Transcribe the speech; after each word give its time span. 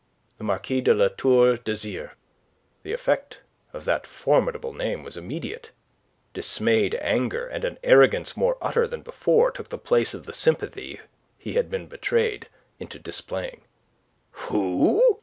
"The 0.39 0.43
Marquis 0.43 0.81
de 0.81 0.95
La 0.95 1.09
Tour 1.09 1.57
d'Azyr." 1.57 2.13
The 2.81 2.91
effect 2.91 3.37
of 3.71 3.85
that 3.85 4.07
formidable 4.07 4.73
name 4.73 5.03
was 5.03 5.15
immediate. 5.15 5.69
Dismayed 6.33 6.97
anger, 7.03 7.45
and 7.45 7.63
an 7.63 7.77
arrogance 7.83 8.35
more 8.35 8.57
utter 8.63 8.87
than 8.87 9.03
before, 9.03 9.51
took 9.51 9.69
the 9.69 9.77
place 9.77 10.15
of 10.15 10.25
the 10.25 10.33
sympathy 10.33 10.99
he 11.37 11.53
had 11.53 11.69
been 11.69 11.85
betrayed 11.85 12.47
into 12.79 12.97
displaying. 12.97 13.61
"Who?" 14.31 15.19